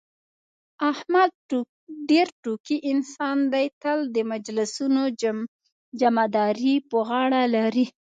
احمد 0.91 1.31
ډېر 2.09 2.27
ټوکي 2.43 2.77
انسان 2.91 3.37
دی، 3.53 3.65
تل 3.81 3.99
د 4.15 4.17
مجلسونو 4.31 5.01
جمعه 6.01 6.25
داري 6.35 6.75
په 6.89 6.97
غاړه 7.07 7.41
لري. 7.55 7.85